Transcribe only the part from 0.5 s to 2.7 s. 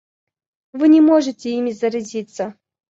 Вы не можете ими заразиться.